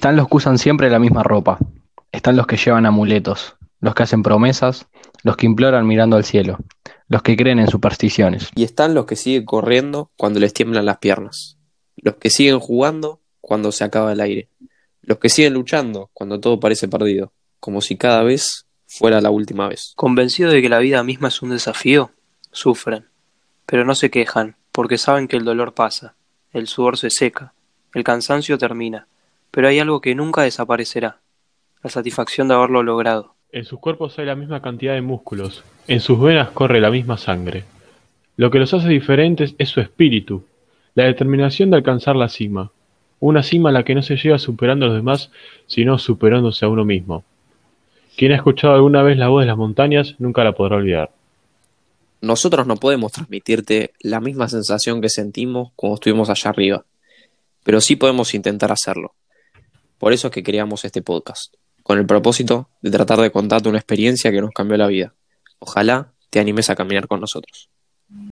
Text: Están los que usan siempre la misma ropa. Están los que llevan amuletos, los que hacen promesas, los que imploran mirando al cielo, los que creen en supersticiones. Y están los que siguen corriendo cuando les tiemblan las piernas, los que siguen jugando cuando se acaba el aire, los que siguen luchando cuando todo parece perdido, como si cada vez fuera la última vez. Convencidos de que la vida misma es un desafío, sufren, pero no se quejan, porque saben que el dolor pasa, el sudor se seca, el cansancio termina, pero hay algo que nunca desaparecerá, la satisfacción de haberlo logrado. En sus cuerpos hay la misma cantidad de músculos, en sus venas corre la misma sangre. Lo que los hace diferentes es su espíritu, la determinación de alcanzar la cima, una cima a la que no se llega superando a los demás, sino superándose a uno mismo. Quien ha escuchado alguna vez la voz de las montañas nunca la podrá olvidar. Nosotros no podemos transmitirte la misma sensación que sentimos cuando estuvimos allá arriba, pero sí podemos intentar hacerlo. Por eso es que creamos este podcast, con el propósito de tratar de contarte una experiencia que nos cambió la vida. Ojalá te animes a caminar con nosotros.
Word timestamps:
Están 0.00 0.16
los 0.16 0.28
que 0.28 0.36
usan 0.38 0.56
siempre 0.56 0.88
la 0.88 0.98
misma 0.98 1.22
ropa. 1.22 1.58
Están 2.10 2.34
los 2.34 2.46
que 2.46 2.56
llevan 2.56 2.86
amuletos, 2.86 3.56
los 3.80 3.94
que 3.94 4.04
hacen 4.04 4.22
promesas, 4.22 4.86
los 5.24 5.36
que 5.36 5.44
imploran 5.44 5.86
mirando 5.86 6.16
al 6.16 6.24
cielo, 6.24 6.56
los 7.08 7.22
que 7.22 7.36
creen 7.36 7.58
en 7.58 7.68
supersticiones. 7.68 8.48
Y 8.54 8.64
están 8.64 8.94
los 8.94 9.04
que 9.04 9.14
siguen 9.14 9.44
corriendo 9.44 10.10
cuando 10.16 10.40
les 10.40 10.54
tiemblan 10.54 10.86
las 10.86 10.96
piernas, 10.96 11.58
los 11.96 12.14
que 12.14 12.30
siguen 12.30 12.60
jugando 12.60 13.20
cuando 13.42 13.72
se 13.72 13.84
acaba 13.84 14.14
el 14.14 14.22
aire, 14.22 14.48
los 15.02 15.18
que 15.18 15.28
siguen 15.28 15.52
luchando 15.52 16.08
cuando 16.14 16.40
todo 16.40 16.58
parece 16.58 16.88
perdido, 16.88 17.34
como 17.60 17.82
si 17.82 17.98
cada 17.98 18.22
vez 18.22 18.64
fuera 18.86 19.20
la 19.20 19.28
última 19.28 19.68
vez. 19.68 19.92
Convencidos 19.96 20.54
de 20.54 20.62
que 20.62 20.70
la 20.70 20.78
vida 20.78 21.04
misma 21.04 21.28
es 21.28 21.42
un 21.42 21.50
desafío, 21.50 22.10
sufren, 22.52 23.04
pero 23.66 23.84
no 23.84 23.94
se 23.94 24.10
quejan, 24.10 24.56
porque 24.72 24.96
saben 24.96 25.28
que 25.28 25.36
el 25.36 25.44
dolor 25.44 25.74
pasa, 25.74 26.14
el 26.54 26.68
sudor 26.68 26.96
se 26.96 27.10
seca, 27.10 27.52
el 27.92 28.02
cansancio 28.02 28.56
termina, 28.56 29.06
pero 29.50 29.68
hay 29.68 29.78
algo 29.78 30.00
que 30.00 30.14
nunca 30.14 30.42
desaparecerá, 30.42 31.20
la 31.82 31.90
satisfacción 31.90 32.48
de 32.48 32.54
haberlo 32.54 32.82
logrado. 32.82 33.34
En 33.52 33.64
sus 33.64 33.80
cuerpos 33.80 34.18
hay 34.18 34.26
la 34.26 34.36
misma 34.36 34.62
cantidad 34.62 34.94
de 34.94 35.02
músculos, 35.02 35.64
en 35.88 36.00
sus 36.00 36.20
venas 36.20 36.50
corre 36.50 36.80
la 36.80 36.90
misma 36.90 37.16
sangre. 37.16 37.64
Lo 38.36 38.50
que 38.50 38.58
los 38.58 38.72
hace 38.72 38.88
diferentes 38.88 39.54
es 39.58 39.68
su 39.68 39.80
espíritu, 39.80 40.44
la 40.94 41.04
determinación 41.04 41.70
de 41.70 41.76
alcanzar 41.76 42.16
la 42.16 42.28
cima, 42.28 42.70
una 43.18 43.42
cima 43.42 43.70
a 43.70 43.72
la 43.72 43.84
que 43.84 43.94
no 43.94 44.02
se 44.02 44.16
llega 44.16 44.38
superando 44.38 44.86
a 44.86 44.88
los 44.88 44.96
demás, 44.96 45.30
sino 45.66 45.98
superándose 45.98 46.64
a 46.64 46.68
uno 46.68 46.84
mismo. 46.84 47.24
Quien 48.16 48.32
ha 48.32 48.36
escuchado 48.36 48.74
alguna 48.74 49.02
vez 49.02 49.18
la 49.18 49.28
voz 49.28 49.42
de 49.42 49.46
las 49.46 49.56
montañas 49.56 50.16
nunca 50.18 50.44
la 50.44 50.52
podrá 50.52 50.76
olvidar. 50.76 51.10
Nosotros 52.22 52.66
no 52.66 52.76
podemos 52.76 53.12
transmitirte 53.12 53.92
la 54.00 54.20
misma 54.20 54.48
sensación 54.48 55.00
que 55.00 55.08
sentimos 55.08 55.72
cuando 55.74 55.94
estuvimos 55.94 56.28
allá 56.28 56.50
arriba, 56.50 56.84
pero 57.64 57.80
sí 57.80 57.96
podemos 57.96 58.34
intentar 58.34 58.72
hacerlo. 58.72 59.14
Por 60.00 60.14
eso 60.14 60.28
es 60.28 60.32
que 60.32 60.42
creamos 60.42 60.86
este 60.86 61.02
podcast, 61.02 61.52
con 61.82 61.98
el 61.98 62.06
propósito 62.06 62.70
de 62.80 62.90
tratar 62.90 63.20
de 63.20 63.30
contarte 63.30 63.68
una 63.68 63.76
experiencia 63.76 64.30
que 64.30 64.40
nos 64.40 64.50
cambió 64.50 64.78
la 64.78 64.86
vida. 64.86 65.14
Ojalá 65.58 66.14
te 66.30 66.40
animes 66.40 66.70
a 66.70 66.74
caminar 66.74 67.06
con 67.06 67.20
nosotros. 67.20 67.68